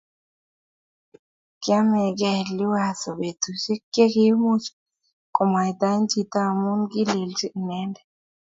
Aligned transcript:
Kiamekei 1.61 2.41
Liwazo 2.57 3.09
betusiek 3.19 3.81
che 3.93 4.03
kiimuch 4.13 4.65
komwaitae 5.35 5.97
chito 6.11 6.37
amu 6.49 6.71
kilelchi 6.91 7.47
inendet 7.59 8.05